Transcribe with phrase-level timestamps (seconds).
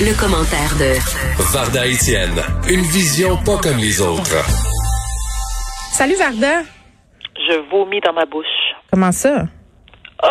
[0.00, 0.98] Le, commentaire de
[1.52, 4.44] Varda Etienne, une vision pas comme les autres.
[5.92, 6.62] Salut Varda.
[7.36, 8.46] Je vomis dans ma bouche.
[8.90, 9.44] Comment ça?
[10.22, 10.28] Oh!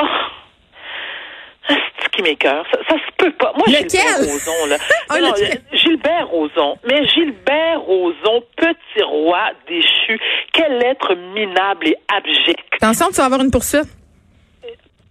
[1.69, 2.65] C'est qui m'écœure.
[2.71, 3.53] Ça, ça se peut pas.
[3.55, 3.89] Moi, Lequel?
[3.89, 4.77] Gilbert Rozon, là.
[5.09, 5.61] Oh, Non, non, lequel?
[5.73, 6.77] Gilbert Rozon.
[6.87, 10.19] Mais Gilbert Rozon, petit roi déchu,
[10.53, 12.59] quel être minable et abject.
[12.81, 13.87] Attention, tu vas avoir une poursuite.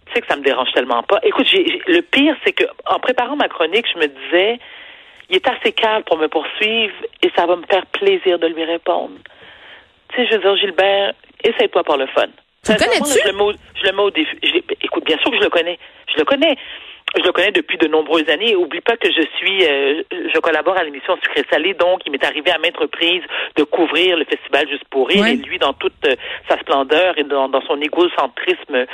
[0.09, 1.19] Tu sais que ça me dérange tellement pas.
[1.23, 4.59] Écoute, le pire, c'est que en préparant ma chronique, je me disais,
[5.29, 8.63] il est assez calme pour me poursuivre et ça va me faire plaisir de lui
[8.63, 9.15] répondre.
[10.09, 11.13] Tu sais, je veux dire, Gilbert,
[11.43, 12.25] essaye-toi par le fun.
[12.65, 13.19] Tu le connais-tu?
[13.23, 14.35] Je le mets au, je le mets au défi.
[14.41, 15.77] Je écoute, bien sûr que je le connais.
[16.11, 16.57] Je le connais.
[17.17, 18.55] Je le connais depuis de nombreuses années.
[18.55, 22.23] Oublie pas que je suis, euh, je collabore à l'émission Sucré Salé, donc il m'est
[22.23, 23.23] arrivé à maintes reprises
[23.55, 25.23] de couvrir le festival Juste pour rire.
[25.23, 25.33] Ouais.
[25.33, 26.15] Et lui, dans toute euh,
[26.47, 28.85] sa splendeur et dans, dans son égocentrisme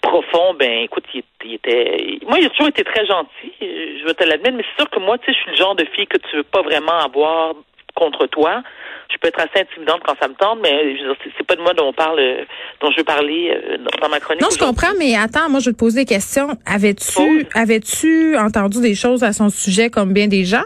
[0.00, 3.52] profond, ben écoute, il, il était, moi, il a toujours été très gentil.
[3.60, 5.74] Je veux te l'admettre, mais c'est sûr que moi, tu sais, je suis le genre
[5.74, 7.54] de fille que tu veux pas vraiment avoir
[7.96, 8.62] contre toi.
[9.10, 10.96] Je peux être assez intimidante quand ça me tente, mais
[11.38, 12.44] c'est- pas de moi dont on parle, euh,
[12.80, 14.42] dont je veux parler euh, dans- ma chronique.
[14.42, 16.48] Non, je comprends, mais attends, moi, je vais te poser des questions.
[16.66, 20.64] Avais-tu, avais-tu entendu des choses à son sujet comme bien des gens?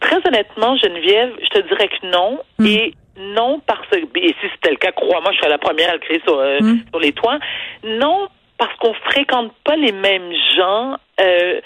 [0.00, 2.38] Très honnêtement, Geneviève, je te dirais que non.
[2.58, 2.66] Hmm.
[2.66, 5.94] Et non parce que, et si c'était le cas, crois-moi, je serais la première à
[5.94, 6.78] le créer sur, euh, Hmm.
[6.90, 7.38] sur les toits.
[7.84, 10.96] Non parce qu'on fréquente pas les mêmes gens.
[11.20, 11.60] euh,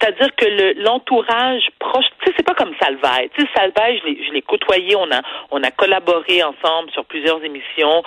[0.00, 3.30] c'est-à-dire que le- l'entourage proche, tu sais, c'est pas comme Salvaille.
[3.34, 7.04] Tu sais, Salvaille, je l'ai, je l'ai côtoyé, on a, on a collaboré ensemble sur
[7.04, 8.02] plusieurs émissions.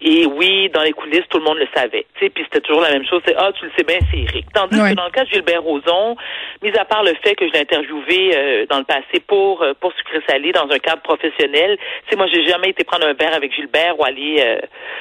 [0.00, 2.06] Et oui, dans les coulisses, tout le monde le savait.
[2.14, 3.20] Puis c'était toujours la même chose.
[3.26, 4.46] C'est ah, tu le sais bien, c'est Eric.
[4.54, 4.90] Tandis Ouais.
[4.90, 6.16] que dans le cas de Gilbert Rozon,
[6.62, 9.72] mis à part le fait que je l'ai interviewé euh, dans le passé pour euh,
[9.80, 13.12] pour sucré salé dans un cadre professionnel, tu sais, moi j'ai jamais été prendre un
[13.14, 14.36] verre avec Gilbert ou aller.
[14.38, 14.60] Euh,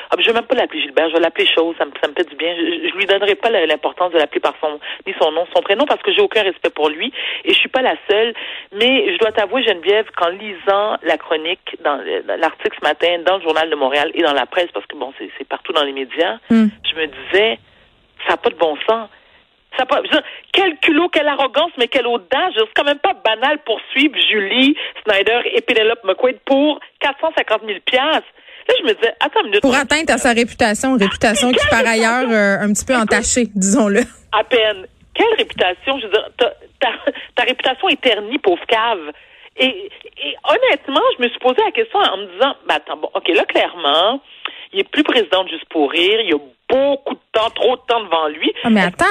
[0.10, 1.76] ah, je vais même pas l'appeler Gilbert, je vais l'appeler Chose.
[1.78, 2.56] Ça me ça me fait du bien.
[2.56, 5.86] Je, je lui donnerai pas l'importance de l'appeler par son ni son nom, son prénom
[5.86, 7.14] parce que j'ai aucun respect pour lui
[7.46, 8.34] et je suis pas la seule.
[8.74, 13.38] Mais je dois t'avouer Geneviève qu'en lisant la chronique dans euh, l'article ce matin dans
[13.38, 15.94] le journal de Montréal et dans la presse parce que bon c'est partout dans les
[15.94, 16.68] médias, Hmm.
[16.90, 17.60] je me disais
[18.26, 19.10] ça n'a pas de bon sens.
[19.78, 22.54] Ça pas, je veux dire, quel culot, quelle arrogance, mais quelle audace.
[22.56, 27.80] C'est quand même pas banal pour suivre Julie Snyder et Penelope McQuaid pour 450 000
[27.86, 28.28] piastres.
[28.68, 29.62] Là, je me disais, attends une minute.
[29.62, 34.02] Pour atteindre à sa réputation, réputation qui par ailleurs euh, un petit peu entachée, disons-le.
[34.32, 34.88] À peine.
[35.14, 36.00] Quelle réputation?
[36.00, 36.50] Je veux dire, ta,
[36.80, 36.90] ta,
[37.36, 39.12] ta réputation est ternie, pauvre cave.
[39.58, 39.90] Et,
[40.24, 43.28] et honnêtement, je me suis posé la question en me disant, ben attends, bon, OK,
[43.30, 44.22] là, clairement,
[44.74, 46.20] il est plus président de Juste pour rire.
[46.24, 46.38] Il y a
[46.70, 48.52] beaucoup de temps, trop de temps devant lui.
[48.64, 49.06] Ah, mais attends,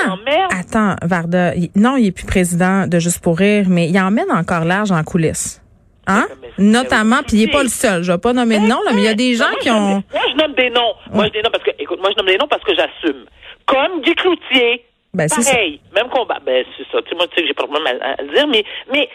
[0.50, 1.54] attends, Varda.
[1.54, 4.90] il- Non, il est plus président de Juste pour rire, mais il emmène encore large
[4.92, 5.62] en coulisses.
[6.08, 6.26] Hein?
[6.58, 8.02] Notamment, puis il est pas le seul.
[8.04, 10.04] Je vais pas nommer de nom, là, mais il y a des gens qui ont...
[10.12, 10.92] Moi, je nomme des noms.
[11.12, 13.24] Moi, je des noms parce que, écoute, moi, je nomme des noms parce que j'assume.
[13.66, 14.84] Comme Guy Cloutier.
[15.14, 15.50] Ben, c'est ça.
[15.52, 15.80] Pareil.
[15.94, 16.38] Même combat.
[16.46, 17.02] Ben, c'est ça.
[17.02, 18.62] Tu sais, moi, tu sais que j'ai pas de problème à, à le dire, mais,
[18.92, 19.08] mais,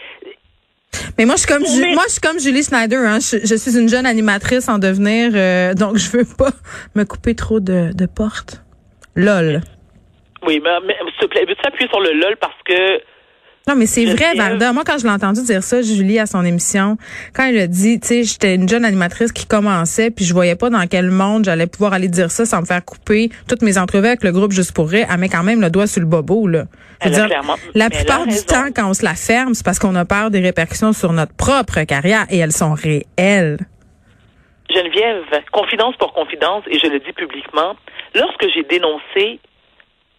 [1.18, 2.96] Mais moi, je suis comme, Ju- moi, je suis comme Julie Snyder.
[2.96, 3.18] Hein.
[3.20, 6.50] Je, je suis une jeune animatrice en devenir, euh, donc je veux pas
[6.94, 8.62] me couper trop de, de portes.
[9.14, 9.60] Lol.
[10.46, 13.00] oui, mais, mais s'il te plaît, veux-tu appuyer sur le LOL parce que,
[13.68, 14.72] Non, mais c'est vrai, Varda.
[14.72, 16.96] Moi, quand je l'ai entendu dire ça, Julie, à son émission,
[17.32, 20.56] quand elle a dit, tu sais, j'étais une jeune animatrice qui commençait, puis je voyais
[20.56, 23.78] pas dans quel monde j'allais pouvoir aller dire ça sans me faire couper toutes mes
[23.78, 26.06] entrevues avec le groupe Juste pour rire, elle met quand même le doigt sur le
[26.06, 26.64] bobo, là.
[27.04, 27.28] Dire,
[27.74, 30.40] la plupart du temps, quand on se la ferme, c'est parce qu'on a peur des
[30.40, 33.58] répercussions sur notre propre carrière, et elles sont réelles.
[34.70, 37.76] Geneviève, confidence pour confidence, et je le dis publiquement,
[38.14, 39.40] lorsque j'ai dénoncé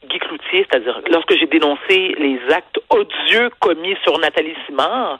[0.09, 5.17] Guy Cloutier, c'est-à-dire lorsque j'ai dénoncé les actes odieux commis sur Nathalie Simard,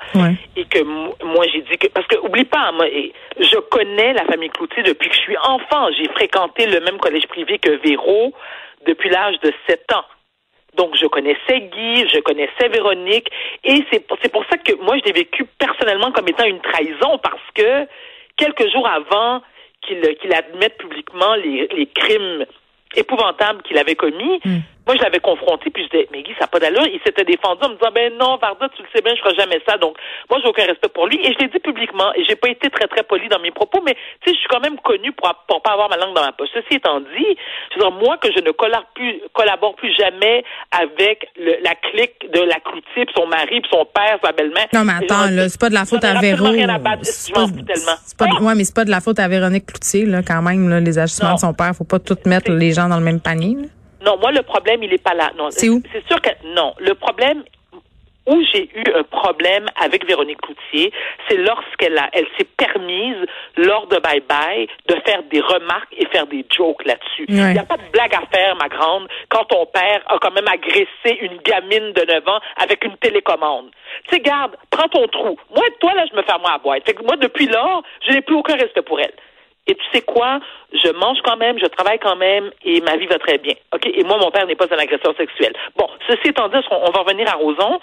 [0.55, 2.85] et que mo- moi j'ai dit que parce que oublie pas moi
[3.39, 5.89] je connais la famille Cloutier depuis que je suis enfant.
[5.97, 8.33] J'ai fréquenté le même collège privé que Véro
[8.85, 10.05] depuis l'âge de 7 ans.
[10.75, 13.29] Donc je connaissais Guy je connaissais Véronique
[13.63, 16.61] et c'est pour, c'est pour ça que moi je l'ai vécu personnellement comme étant une
[16.61, 17.88] trahison parce que
[18.38, 19.41] quelques jours avant
[19.81, 22.45] qu'il qu'il admette publiquement les, les crimes
[22.95, 24.39] épouvantables qu'il avait commis
[24.85, 26.85] moi, je l'avais confronté, puis je disais, mais Guy, ça n'a pas d'allure.
[26.85, 29.35] Il s'était défendu en me disant, ben non, Varda, tu le sais bien, je ferai
[29.35, 29.77] jamais ça.
[29.77, 29.95] Donc,
[30.30, 31.19] moi, j'ai aucun respect pour lui.
[31.24, 33.80] Et je l'ai dit publiquement, et j'ai pas été très, très poli dans mes propos,
[33.85, 36.21] mais, tu sais, je suis quand même connue pour, pour pas avoir ma langue dans
[36.25, 36.50] ma poche.
[36.53, 37.38] Ceci étant dit,
[37.71, 41.75] je veux dire, moi, que je ne collabore plus, collabore plus jamais avec le- la
[41.75, 44.68] clique de la Cloutier, puis son mari, puis son père, sa belle-mère.
[44.74, 46.45] Non, mais attends, là, c'est pas de la faute à Véro.
[47.03, 47.45] C'est pas-
[48.18, 48.44] pas Ah!
[48.44, 51.00] ouais, mais c'est pas de la faute à Véronique Cloutier, là, quand même, là, les
[51.00, 51.35] agissements Non.
[51.35, 51.71] de son père.
[51.77, 53.68] Faut pas tout mettre les gens dans le même panier, là.
[54.03, 55.31] Non, moi, le problème, il est pas là.
[55.38, 55.81] Non, C'est où?
[55.91, 56.73] C'est sûr que, non.
[56.79, 57.44] Le problème,
[58.25, 60.91] où j'ai eu un problème avec Véronique Cloutier,
[61.27, 63.17] c'est lorsqu'elle a, elle s'est permise
[63.57, 67.25] lors de Bye Bye de faire des remarques et faire des jokes là-dessus.
[67.27, 70.31] Il n'y a pas de blague à faire, ma grande, quand ton père a quand
[70.31, 73.71] même agressé une gamine de 9 ans avec une télécommande.
[74.06, 75.38] Tu sais, garde, prends ton trou.
[75.53, 76.85] Moi, toi, là, je me fais moi à boîte.
[76.85, 79.13] Fait que moi, depuis lors, je n'ai plus aucun respect pour elle.
[79.68, 80.39] Et tu sais quoi?
[80.74, 83.54] Je mange quand même, je travaille quand même et ma vie va très bien.
[83.74, 83.86] OK?
[83.86, 85.54] Et moi, mon père n'est pas un agresseur sexuel.
[85.77, 87.80] Bon, ceci étant dit, on va revenir à Roson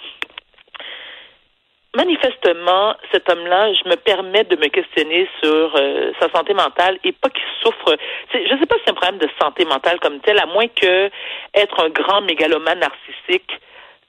[1.95, 7.11] manifestement, cet homme-là, je me permets de me questionner sur euh, sa santé mentale et
[7.11, 7.97] pas qu'il souffre.
[8.33, 10.67] Je ne sais pas si c'est un problème de santé mentale comme tel, à moins
[10.67, 11.09] que
[11.53, 13.51] être un grand mégalomane narcissique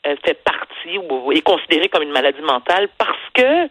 [0.07, 3.69] euh, fait partie ou est considéré comme une maladie mentale parce que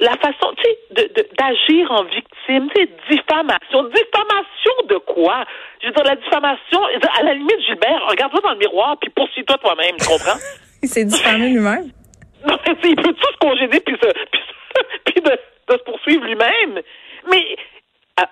[0.00, 3.84] la façon, tu sais, d'agir en victime, tu sais, diffamation.
[3.84, 5.44] Diffamation de quoi?
[5.82, 6.80] Je veux dire, la diffamation,
[7.18, 10.38] à la limite, Gilbert, regarde-toi dans le miroir puis poursuis-toi toi-même, tu comprends?
[10.82, 11.90] C'est diffamé lui-même.
[12.46, 12.54] Non,
[12.84, 13.96] il peut tout se congéder puis,
[15.06, 16.80] puis, de, de, se poursuivre lui-même.
[17.28, 17.56] Mais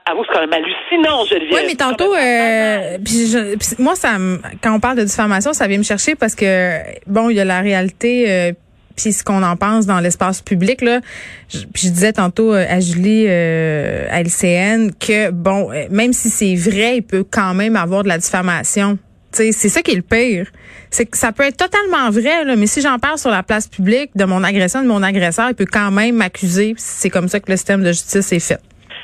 [0.04, 1.52] Avoue, c'est quand même hallucinant, Geneviève.
[1.52, 3.32] Oui, mais tantôt, euh, puis
[3.78, 4.16] moi, ça,
[4.62, 7.44] quand on parle de diffamation, ça vient me chercher parce que, bon, il y a
[7.44, 8.52] la réalité, euh,
[8.96, 11.00] puis ce qu'on en pense dans l'espace public là.
[11.48, 16.12] Je, puis je disais tantôt euh, à Julie euh, à LCN que bon, euh, même
[16.12, 18.98] si c'est vrai, il peut quand même avoir de la diffamation
[19.36, 20.46] c'est ça qui est le pire.
[20.90, 23.68] C'est que ça peut être totalement vrai, là, mais si j'en parle sur la place
[23.68, 26.74] publique de mon agression, de mon agresseur, il peut quand même m'accuser.
[26.76, 28.60] C'est comme ça que le système de justice est fait.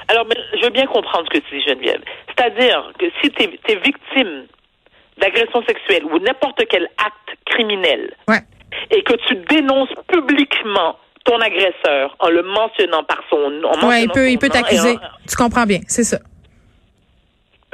[0.08, 0.26] Alors,
[0.58, 2.00] je veux bien comprendre ce que tu dis, Geneviève.
[2.28, 4.46] C'est-à-dire que si tu es, victime
[5.18, 8.14] d'agression sexuelle ou n'importe quel acte criminel
[8.90, 13.70] et que tu dénonces publiquement ton agresseur en le mentionnant par son nom.
[13.84, 14.96] Oui, il peut, il peut t'accuser.
[15.28, 16.18] Tu comprends bien, c'est ça.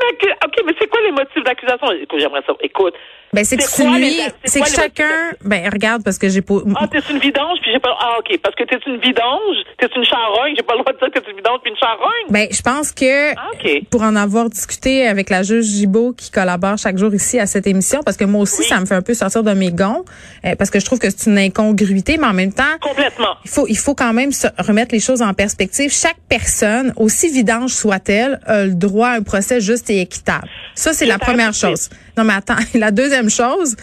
[0.01, 1.91] OK, mais c'est quoi les motifs d'accusation?
[1.93, 2.53] Écoute, j'aimerais ça.
[2.61, 2.95] Écoute.
[3.33, 6.55] Ben, c'est que nuis, c'est que chacun, ben, regarde, parce que j'ai pas.
[6.77, 9.89] Ah, t'es une vidange, puis j'ai pas, ah, OK, parce que t'es une vidange, t'es
[9.95, 12.27] une charogne, j'ai pas le droit de dire que t'es une vidange puis une charogne.
[12.31, 13.51] Ben, je pense que, ah,
[13.91, 17.67] pour en avoir discuté avec la juge Gibault qui collabore chaque jour ici à cette
[17.67, 20.05] émission, parce que moi aussi, ça me fait un peu sortir de mes gonds,
[20.47, 22.65] euh, parce que je trouve que c'est une incongruité, mais en même temps.
[22.81, 23.37] Complètement.
[23.45, 25.93] Il faut, il faut quand même se remettre les choses en perspective.
[25.93, 30.49] Chaque personne, aussi vidange soit-elle, a le droit à un procès juste et équitable.
[30.75, 31.91] Ça, c'est la première chose.
[32.17, 33.77] Non, mais attends, la deuxième chose,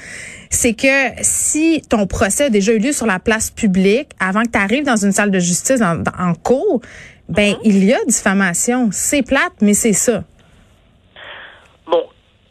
[0.50, 4.52] c'est que si ton procès a déjà eu lieu sur la place publique, avant que
[4.52, 6.82] tu arrives dans une salle de justice en, cours,
[7.28, 7.60] ben mhm.
[7.64, 8.90] il y a diffamation.
[8.92, 10.24] C'est plate, mais c'est ça.
[11.88, 12.04] Bon,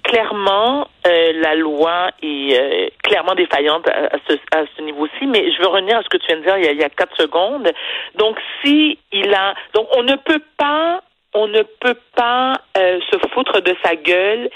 [0.03, 5.97] clairement, euh, la loi est euh, clairement défaillante à, ce, niveau-ci, mais je veux revenir
[5.97, 7.71] à ce que tu viens de dire il y a, il y a quatre secondes.
[8.17, 11.01] Donc, si il a, donc on ne peut pas
[11.35, 14.49] on ne peut pas euh, se foutre de sa gueule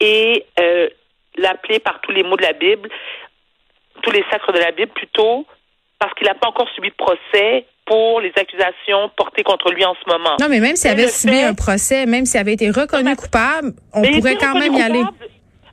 [0.00, 0.46] et
[1.36, 2.88] l'appeler par tous les mots de la Bible,
[4.02, 5.46] tous les sacres de la Bible plutôt,
[5.98, 9.94] parce qu'il n'a pas encore subi de procès pour les accusations portées contre lui en
[9.94, 10.36] ce moment.
[10.40, 14.02] Non, mais même s'il avait subi un procès, même s'il avait été reconnu coupable, on
[14.02, 15.02] pourrait quand même y aller.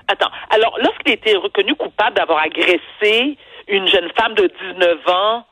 [0.08, 5.46] Attends, alors lorsqu'il a été reconnu coupable d'avoir agressé une jeune femme de 19 ans,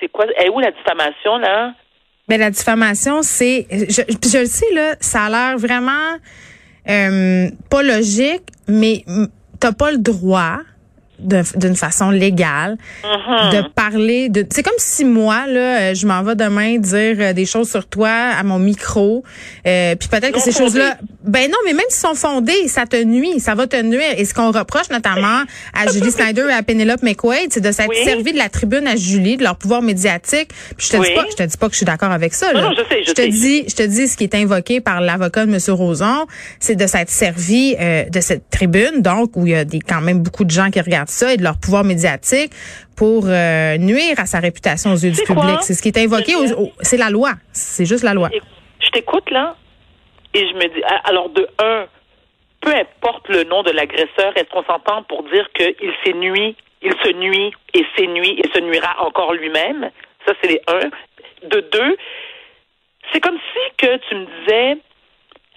[0.00, 0.26] c'est quoi?
[0.36, 1.72] est où la diffamation, là?
[2.28, 6.16] Ben la diffamation, c'est, je, je le sais là, ça a l'air vraiment
[6.88, 9.04] euh, pas logique, mais
[9.60, 10.60] t'as pas le droit
[11.18, 13.52] d'une façon légale uh-huh.
[13.52, 17.32] de parler de c'est comme si moi là euh, je m'en vais demain dire euh,
[17.32, 19.22] des choses sur toi à mon micro
[19.66, 23.02] euh, puis peut-être que ces choses-là ben non mais même s'ils sont fondés ça te
[23.02, 24.14] nuit ça va te nuire.
[24.16, 27.94] Et ce qu'on reproche notamment à Julie Snyder et à Penelope McQuaid c'est de s'être
[28.04, 30.50] servi de la tribune à Julie de leur pouvoir médiatique.
[30.76, 32.52] Puis je te dis pas je te dis pas que je suis d'accord avec ça
[32.52, 32.62] là.
[32.62, 35.46] Non, je, sais, je, te dis je te dis ce qui est invoqué par l'avocat
[35.46, 36.26] de monsieur Roson
[36.58, 40.20] c'est de s'être servi de cette tribune donc où il y a des quand même
[40.20, 42.52] beaucoup de gens qui regardent ça et de leur pouvoir médiatique
[42.96, 45.58] pour euh, nuire à sa réputation aux yeux du public.
[45.62, 46.32] C'est ce qui est invoqué.
[46.80, 47.32] C'est la loi.
[47.52, 48.28] C'est juste la loi.
[48.80, 49.56] Je t'écoute là
[50.34, 51.86] et je me dis, alors de un,
[52.60, 56.92] peu importe le nom de l'agresseur, est-ce qu'on s'entend pour dire qu'il s'est nuit, il
[57.04, 59.90] se nuit et s'est nuit et se nuira encore lui-même?
[60.26, 60.90] Ça, c'est les un.
[61.48, 61.96] De deux,
[63.12, 64.78] c'est comme si que tu me disais,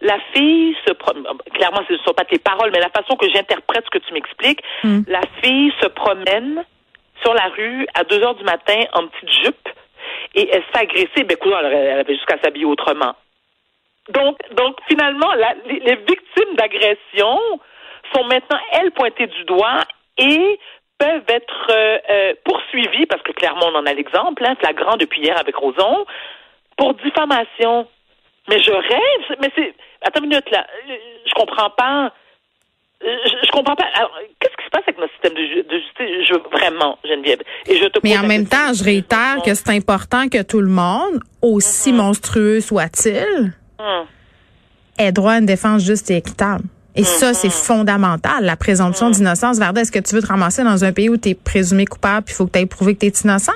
[0.01, 3.29] la fille se promène, clairement ce ne sont pas tes paroles, mais la façon que
[3.29, 5.01] j'interprète ce que tu m'expliques, hmm.
[5.07, 6.63] la fille se promène
[7.21, 9.69] sur la rue à 2 heures du matin en petite jupe
[10.35, 11.23] et elle se fait agresser.
[11.23, 13.15] Ben, écoute, elle avait jusqu'à s'habiller autrement.
[14.09, 15.33] Donc, donc finalement,
[15.65, 17.39] les, victimes d'agression
[18.13, 19.81] sont maintenant, elles, pointées du doigt
[20.17, 20.59] et
[20.97, 25.21] peuvent être euh, euh, poursuivies, parce que clairement, on en a l'exemple, hein, flagrant depuis
[25.21, 26.05] hier avec Roson,
[26.77, 27.87] pour diffamation.
[28.47, 30.65] Mais je rêve, mais c'est Attends une minute, là.
[31.25, 32.11] Je comprends pas.
[33.01, 33.85] Je, comprends pas.
[33.95, 36.27] Alors, qu'est-ce qui se passe avec notre système de, justice?
[36.27, 37.41] Je vraiment, Geneviève.
[37.67, 40.69] Et je te Mais en même temps, je réitère que c'est important que tout le
[40.69, 44.05] monde, aussi monstrueux soit-il, Hum.
[44.97, 46.63] ait droit à une défense juste et équitable.
[46.95, 49.59] Et ça, c'est fondamental, la présomption d'innocence.
[49.59, 52.23] Varda, est-ce que tu veux te ramasser dans un pays où tu es présumé coupable
[52.25, 53.51] puis il faut que tu aies prouvé que tu es innocent?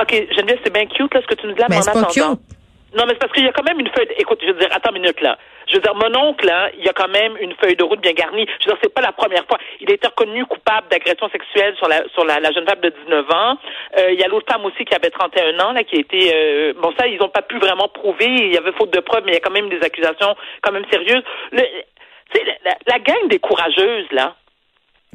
[0.00, 1.82] OK, Geneviève, c'est bien cute, là, ce que tu nous dis là, Ben, mais en
[1.82, 2.56] c'est pas attendant- cute.
[2.96, 4.06] Non, mais c'est parce qu'il y a quand même une feuille.
[4.06, 5.38] de- Écoute, je veux dire, attends une minute là.
[5.68, 8.00] Je veux dire, mon oncle, là, il y a quand même une feuille de route
[8.00, 8.46] bien garnie.
[8.60, 9.58] Je veux dire, c'est pas la première fois.
[9.80, 12.88] Il a été reconnu coupable d'agression sexuelle sur la sur la, la jeune femme de
[12.88, 13.56] 19 ans.
[13.98, 16.32] Euh, il y a l'autre femme aussi qui avait 31 ans, là, qui a été.
[16.34, 18.26] euh, bon, ça, ils ont pas pu vraiment prouver.
[18.26, 20.72] Il y avait faute de preuves, mais il y a quand même des accusations quand
[20.72, 21.22] même sérieuses.
[21.52, 24.34] Le, tu sais, la, la, la gang des courageuses, là.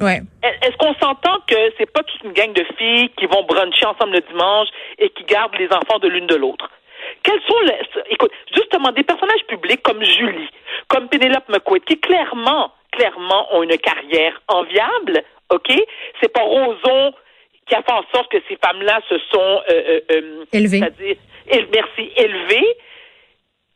[0.00, 0.20] Ouais.
[0.62, 4.12] Est-ce qu'on s'entend que c'est pas toute une gang de filles qui vont bruncher ensemble
[4.12, 4.68] le dimanche
[4.98, 6.70] et qui gardent les enfants de l'une de l'autre?
[7.26, 7.80] Quels sont les,
[8.10, 10.48] écoute, justement, des personnages publics comme Julie,
[10.88, 15.72] comme Penelope McQuaid, qui clairement, clairement ont une carrière enviable, ok?
[16.20, 17.12] C'est pas Roson
[17.66, 20.78] qui a fait en sorte que ces femmes-là se sont, euh, euh, euh, Élevées.
[20.78, 21.16] c'est-à-dire,
[21.50, 22.76] éle- merci, élevées.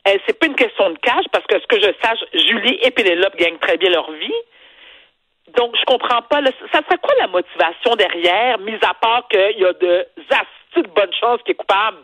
[0.06, 2.92] Euh, c'est pas une question de cash parce que ce que je sache, Julie et
[2.92, 4.32] Pénélope gagnent très bien leur vie.
[5.56, 6.40] Donc, je comprends pas.
[6.40, 10.84] là, ça serait quoi la motivation derrière, mis à part qu'il y a de astuces
[10.84, 11.98] de bonne chance qui est coupable?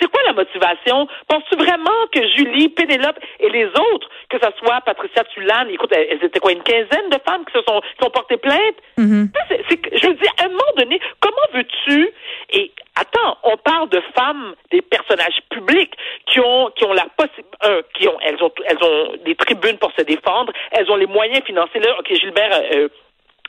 [0.00, 1.06] C'est quoi la motivation?
[1.28, 6.22] Penses-tu vraiment que Julie, Pénélope et les autres, que ce soit Patricia Tulane, écoute, elles
[6.24, 8.76] étaient quoi, une quinzaine de femmes qui se sont, qui ont porté plainte?
[8.96, 12.10] Que- je veux dire, à un moment donné, comment veux-tu,
[12.50, 15.92] et attends, on parle de femmes, des personnages publics
[16.26, 17.50] qui ont, qui ont la possibilité,
[17.94, 21.42] qui ont, elles ont, elles ont des tribunes pour se défendre, elles ont les moyens
[21.44, 21.80] financiers.
[21.80, 22.88] Là, OK, Gilbert, euh,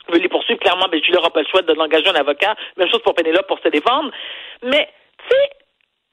[0.08, 2.54] veut les poursuivre, clairement, ben, je leur pas le choix de l'engager un avocat.
[2.76, 4.10] Même chose pour Pénélope pour se défendre.
[4.62, 4.88] Mais,
[5.28, 5.50] tu sais,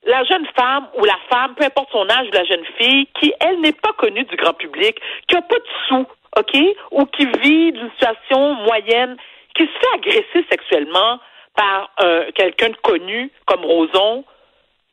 [0.09, 3.33] la jeune femme ou la femme, peu importe son âge ou la jeune fille, qui,
[3.39, 6.05] elle, n'est pas connue du grand public, qui n'a pas de sous,
[6.37, 6.57] OK,
[6.91, 9.15] ou qui vit d'une situation moyenne,
[9.55, 11.19] qui se fait agresser sexuellement
[11.55, 14.23] par euh, quelqu'un de connu comme Roson,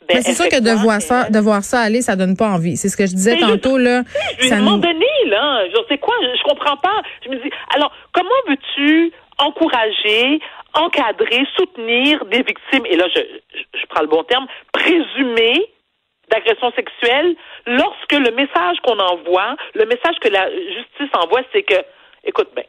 [0.08, 2.48] ben, Mais c'est sûr que de voir ça, de voir ça aller, ça donne pas
[2.50, 2.76] envie.
[2.76, 4.02] C'est ce que je disais tantôt, là.
[4.38, 7.02] Je Ça à un moment donné, là, je sais quoi, je, je comprends pas.
[7.24, 10.40] Je me dis, alors, comment veux-tu encourager,
[10.76, 13.20] encadrer, soutenir des victimes, et là, je,
[13.74, 15.70] je, prends le bon terme, présumées
[16.30, 21.76] d'agression sexuelle, lorsque le message qu'on envoie, le message que la justice envoie, c'est que,
[22.24, 22.64] écoute, ben,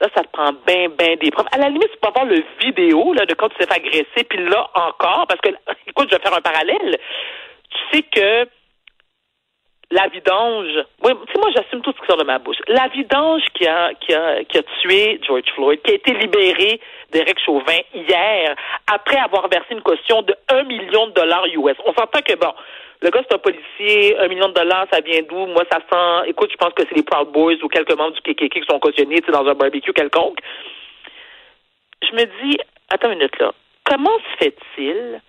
[0.00, 1.46] là, ça te prend bien, bien des preuves.
[1.52, 4.24] À la limite, tu peux avoir le vidéo, là, de quand tu t'es fait agresser,
[4.28, 5.50] puis là, encore, parce que,
[5.86, 6.98] écoute, je vais faire un parallèle.
[7.70, 8.48] Tu sais que
[9.90, 10.84] la vidange.
[11.04, 12.56] Oui, moi, j'assume tout ce qui sort de ma bouche.
[12.68, 16.80] La vidange qui a, qui a, qui a tué George Floyd, qui a été libéré
[17.12, 18.56] d'Éric Chauvin hier,
[18.92, 21.76] après avoir versé une caution de 1 million de dollars US.
[21.84, 22.52] On s'entend que, bon,
[23.02, 25.46] le gars, c'est un policier, un million de dollars, ça vient d'où?
[25.46, 28.22] Moi, ça sent, écoute, je pense que c'est les Proud Boys ou quelques membres du
[28.22, 30.38] KKK qui sont cautionnés, tu sais, dans un barbecue quelconque.
[32.02, 33.52] Je me dis, attends une minute, là.
[33.84, 35.20] Comment se fait-il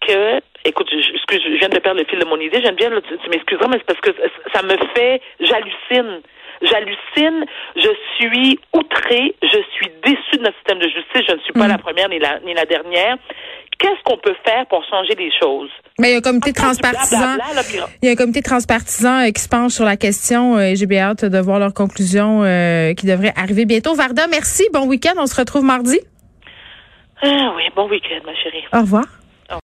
[0.00, 3.00] que, écoute, je, excuse, je viens de perdre le fil de mon idée, Geneviève, là,
[3.00, 4.10] tu, tu m'excuseras, mais c'est parce que
[4.54, 6.20] ça me fait, j'hallucine.
[6.62, 7.44] J'hallucine,
[7.76, 11.66] je suis outrée, je suis déçue de notre système de justice, je ne suis pas
[11.66, 11.68] Mm.
[11.68, 13.18] la première ni la, ni la dernière.
[13.78, 15.68] Qu'est-ce qu'on peut faire pour changer les choses?
[15.98, 17.36] Mais il y a un comité transpartisan.
[18.02, 20.86] Il y a un comité transpartisan qui se penche sur la question euh, et j'ai
[20.86, 23.94] bien hâte de voir leurs conclusions euh, qui devraient arriver bientôt.
[23.94, 24.66] Varda, merci.
[24.72, 25.12] Bon week-end.
[25.18, 26.00] On se retrouve mardi.
[27.22, 28.64] Ah oui, bon week-end, ma chérie.
[28.72, 29.04] Au revoir.